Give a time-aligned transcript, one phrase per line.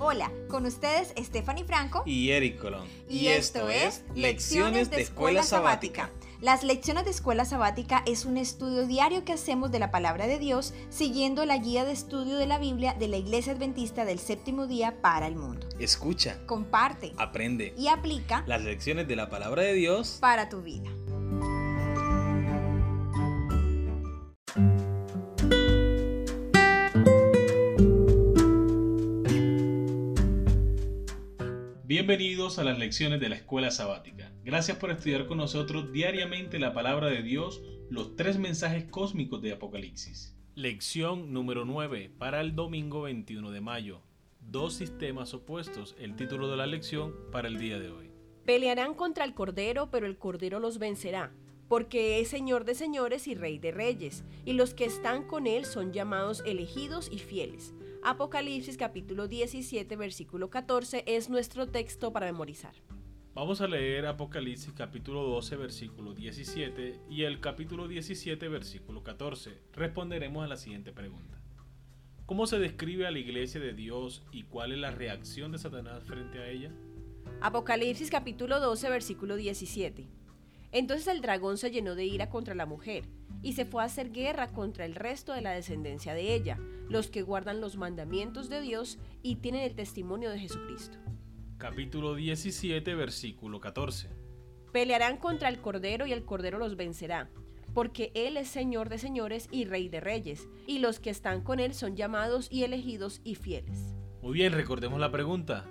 [0.00, 2.86] Hola, con ustedes Stephanie Franco y Eric Colón.
[3.08, 6.10] Y, esto es Lecciones de Escuela Sabática.
[6.40, 10.38] Las lecciones de Escuela Sabática es un estudio diario que hacemos de la palabra de
[10.38, 14.68] Dios siguiendo la guía de estudio de la Biblia de la Iglesia Adventista del Séptimo
[14.68, 15.66] Día para el Mundo.
[15.80, 20.88] Escucha, Comparte aprende y aplica las lecciones de la palabra de Dios para tu vida.
[32.08, 34.32] Bienvenidos a las lecciones de la escuela sabática.
[34.42, 39.52] Gracias por estudiar con nosotros diariamente la palabra de Dios, los tres mensajes cósmicos de
[39.52, 40.34] Apocalipsis.
[40.54, 44.00] Lección número 9 para el domingo 21 de mayo.
[44.40, 48.10] Dos sistemas opuestos, el título de la lección para el día de hoy.
[48.46, 51.34] Pelearán contra el Cordero, pero el Cordero los vencerá,
[51.68, 55.66] porque es Señor de señores y Rey de reyes, y los que están con él
[55.66, 57.74] son llamados elegidos y fieles.
[58.02, 62.74] Apocalipsis capítulo 17 versículo 14 es nuestro texto para memorizar.
[63.34, 69.58] Vamos a leer Apocalipsis capítulo 12 versículo 17 y el capítulo 17 versículo 14.
[69.72, 71.40] Responderemos a la siguiente pregunta.
[72.24, 76.04] ¿Cómo se describe a la iglesia de Dios y cuál es la reacción de Satanás
[76.04, 76.72] frente a ella?
[77.40, 80.08] Apocalipsis capítulo 12 versículo 17.
[80.70, 83.04] Entonces el dragón se llenó de ira contra la mujer
[83.42, 87.08] y se fue a hacer guerra contra el resto de la descendencia de ella, los
[87.08, 90.98] que guardan los mandamientos de Dios y tienen el testimonio de Jesucristo.
[91.58, 94.08] Capítulo 17, versículo 14.
[94.72, 97.30] Pelearán contra el Cordero y el Cordero los vencerá,
[97.74, 101.58] porque Él es Señor de señores y Rey de reyes, y los que están con
[101.58, 103.94] Él son llamados y elegidos y fieles.
[104.22, 105.64] Muy bien, recordemos la pregunta.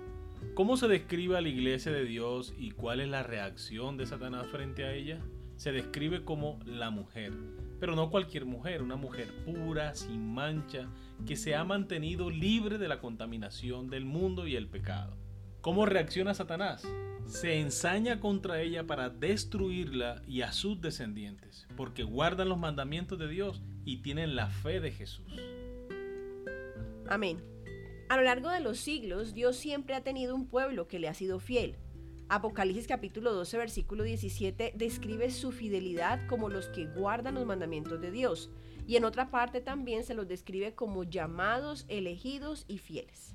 [0.54, 4.46] ¿Cómo se describe a la iglesia de Dios y cuál es la reacción de Satanás
[4.48, 5.20] frente a ella?
[5.58, 7.32] Se describe como la mujer,
[7.80, 10.88] pero no cualquier mujer, una mujer pura, sin mancha,
[11.26, 15.16] que se ha mantenido libre de la contaminación del mundo y el pecado.
[15.60, 16.86] ¿Cómo reacciona Satanás?
[17.26, 23.26] Se ensaña contra ella para destruirla y a sus descendientes, porque guardan los mandamientos de
[23.26, 25.26] Dios y tienen la fe de Jesús.
[27.08, 27.42] Amén.
[28.08, 31.14] A lo largo de los siglos, Dios siempre ha tenido un pueblo que le ha
[31.14, 31.76] sido fiel,
[32.30, 38.10] Apocalipsis capítulo 12 versículo 17 describe su fidelidad como los que guardan los mandamientos de
[38.10, 38.50] Dios
[38.86, 43.34] y en otra parte también se los describe como llamados, elegidos y fieles.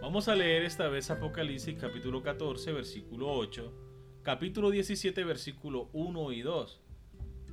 [0.00, 3.72] Vamos a leer esta vez Apocalipsis capítulo 14 versículo 8,
[4.24, 6.80] capítulo 17 versículo 1 y 2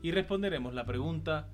[0.01, 1.51] y responderemos la pregunta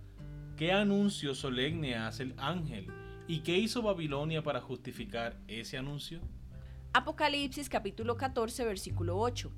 [0.56, 2.88] ¿qué anuncio solemne hace el ángel
[3.28, 6.22] y qué hizo Babilonia para justificar ese anuncio?
[6.92, 9.52] Apocalipsis capítulo 14 versículo 8.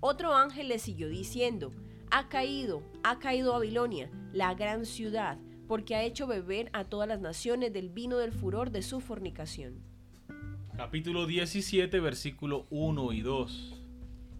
[0.00, 1.70] Otro ángel le siguió diciendo,
[2.10, 5.38] ha caído, ha caído Babilonia, la gran ciudad,
[5.68, 9.82] porque ha hecho beber a todas las naciones del vino del furor de su fornicación.
[10.74, 13.74] Capítulo 17 versículo 1 y 2.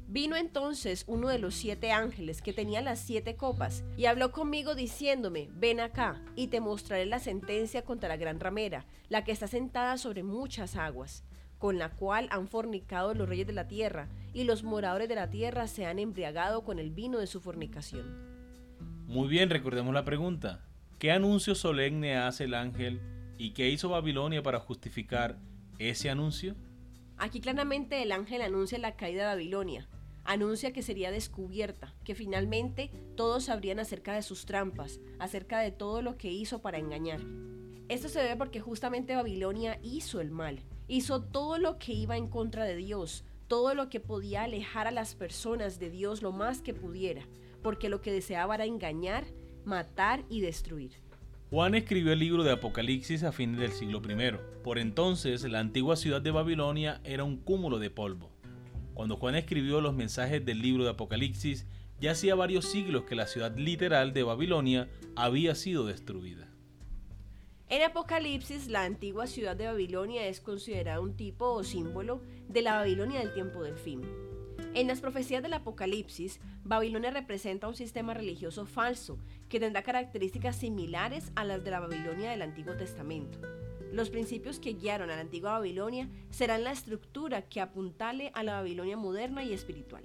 [0.08, 4.74] Vino entonces uno de los siete ángeles que tenía las siete copas y habló conmigo
[4.74, 9.48] diciéndome, ven acá y te mostraré la sentencia contra la gran ramera, la que está
[9.48, 11.24] sentada sobre muchas aguas
[11.62, 15.30] con la cual han fornicado los reyes de la tierra, y los moradores de la
[15.30, 18.16] tierra se han embriagado con el vino de su fornicación.
[19.06, 20.64] Muy bien, recordemos la pregunta.
[20.98, 23.00] ¿Qué anuncio solemne hace el ángel
[23.38, 25.38] y qué hizo Babilonia para justificar
[25.78, 26.56] ese anuncio?
[27.16, 29.88] Aquí claramente el ángel anuncia la caída de Babilonia,
[30.24, 36.02] anuncia que sería descubierta, que finalmente todos sabrían acerca de sus trampas, acerca de todo
[36.02, 37.20] lo que hizo para engañar.
[37.88, 42.28] Esto se debe porque justamente Babilonia hizo el mal, hizo todo lo que iba en
[42.28, 46.60] contra de Dios, todo lo que podía alejar a las personas de Dios lo más
[46.60, 47.26] que pudiera,
[47.62, 49.24] porque lo que deseaba era engañar,
[49.64, 50.92] matar y destruir.
[51.48, 54.36] Juan escribió el libro de Apocalipsis a fines del siglo I.
[54.62, 58.30] Por entonces, la antigua ciudad de Babilonia era un cúmulo de polvo.
[58.92, 61.66] Cuando Juan escribió los mensajes del libro de Apocalipsis,
[62.02, 66.51] ya hacía varios siglos que la ciudad literal de Babilonia había sido destruida.
[67.72, 72.74] En Apocalipsis, la antigua ciudad de Babilonia es considerada un tipo o símbolo de la
[72.74, 74.02] Babilonia del tiempo del fin.
[74.74, 79.18] En las profecías del Apocalipsis, Babilonia representa un sistema religioso falso
[79.48, 83.38] que tendrá características similares a las de la Babilonia del Antiguo Testamento.
[83.90, 88.56] Los principios que guiaron a la antigua Babilonia serán la estructura que apuntale a la
[88.56, 90.04] Babilonia moderna y espiritual.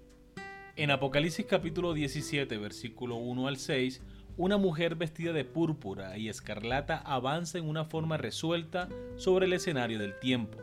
[0.78, 4.02] En Apocalipsis capítulo 17, versículo 1 al 6,
[4.38, 10.00] una mujer vestida de púrpura y escarlata avanza en una forma resuelta sobre el escenario
[10.00, 10.60] del tiempo.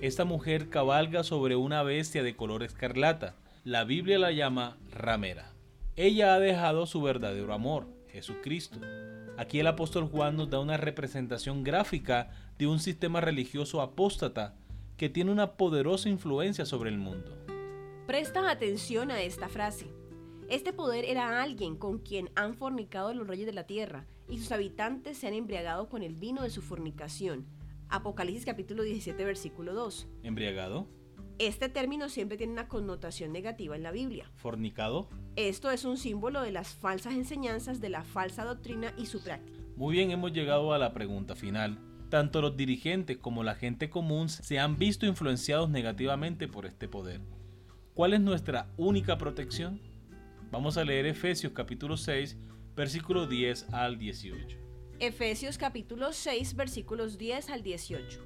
[0.00, 3.34] Esta mujer cabalga sobre una bestia de color escarlata.
[3.64, 5.52] La Biblia la llama ramera.
[5.96, 8.78] Ella ha dejado su verdadero amor, Jesucristo,
[9.36, 14.54] Aquí el apóstol Juan nos da una representación gráfica de un sistema religioso apóstata
[14.96, 17.36] que tiene una poderosa influencia sobre el mundo.
[18.06, 19.95] Presta atención a esta frase.
[20.48, 24.52] Este poder era alguien con quien han fornicado los reyes de la tierra, y sus
[24.52, 27.46] habitantes se han embriagado con el vino de su fornicación.
[27.88, 30.06] Apocalipsis capítulo 17 versículo 2.
[30.22, 30.86] ¿Embriagado?
[31.40, 34.30] Este término siempre tiene una connotación negativa en la Biblia.
[34.36, 35.08] ¿Fornicado?
[35.34, 39.58] Esto es un símbolo de las falsas enseñanzas, de la falsa doctrina y su práctica.
[39.74, 41.80] Muy bien, hemos llegado a la pregunta final.
[42.08, 47.20] Tanto los dirigentes como la gente común se han visto influenciados negativamente por este poder.
[47.94, 49.80] ¿Cuál es nuestra única protección?
[50.52, 52.38] Vamos a leer Efesios capítulo 6,
[52.76, 54.58] versículos 10 al 18.
[55.00, 58.20] Efesios capítulo 6, versículos 10 al 18.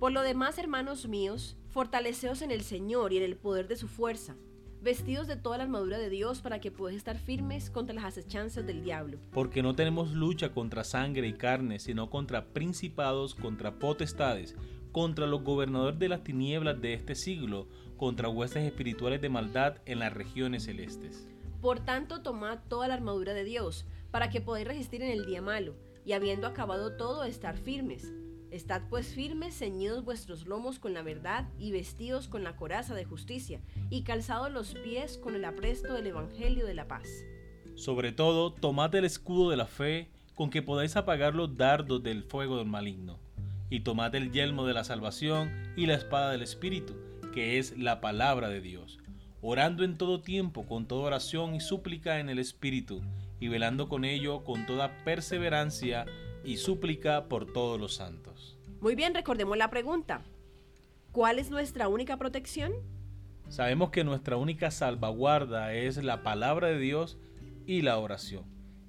[0.00, 3.86] Por lo demás, hermanos míos, fortaleceos en el Señor y en el poder de su
[3.86, 4.34] fuerza,
[4.80, 8.66] vestidos de toda la armadura de Dios para que podáis estar firmes contra las acechanzas
[8.66, 9.18] del diablo.
[9.30, 14.56] Porque no tenemos lucha contra sangre y carne, sino contra principados, contra potestades,
[14.90, 17.68] contra los gobernadores de las tinieblas de este siglo,
[17.98, 21.28] contra huestes espirituales de maldad en las regiones celestes.
[21.62, 25.40] Por tanto, tomad toda la armadura de Dios, para que podáis resistir en el día
[25.40, 28.12] malo, y habiendo acabado todo, estar firmes.
[28.50, 33.04] Estad pues firmes, ceñidos vuestros lomos con la verdad, y vestidos con la coraza de
[33.04, 33.60] justicia,
[33.90, 37.08] y calzados los pies con el apresto del Evangelio de la paz.
[37.76, 42.24] Sobre todo, tomad el escudo de la fe, con que podáis apagar los dardos del
[42.24, 43.20] fuego del maligno,
[43.70, 46.96] y tomad el yelmo de la salvación y la espada del Espíritu,
[47.32, 49.01] que es la palabra de Dios
[49.42, 53.02] orando en todo tiempo con toda oración y súplica en el Espíritu,
[53.40, 56.06] y velando con ello con toda perseverancia
[56.44, 58.56] y súplica por todos los santos.
[58.80, 60.22] Muy bien, recordemos la pregunta.
[61.10, 62.72] ¿Cuál es nuestra única protección?
[63.48, 67.18] Sabemos que nuestra única salvaguarda es la palabra de Dios
[67.66, 68.44] y la oración.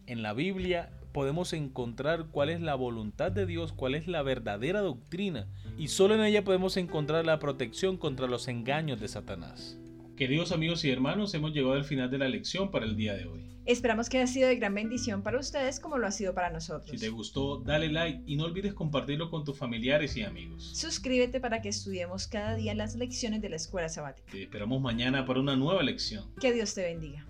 [0.06, 4.82] En la Biblia podemos encontrar cuál es la voluntad de Dios, cuál es la verdadera
[4.82, 5.48] doctrina,
[5.78, 9.80] y solo en ella podemos encontrar la protección contra los engaños de Satanás.
[10.16, 13.26] Queridos amigos y hermanos, hemos llegado al final de la lección para el día de
[13.26, 13.42] hoy.
[13.66, 16.92] Esperamos que haya sido de gran bendición para ustedes como lo ha sido para nosotros.
[16.92, 20.72] Si te gustó, dale like y no olvides compartirlo con tus familiares y amigos.
[20.76, 24.32] Suscríbete para que estudiemos cada día las lecciones de la escuela sabática.
[24.32, 26.26] Te esperamos mañana para una nueva lección.
[26.40, 27.26] Que Dios te bendiga.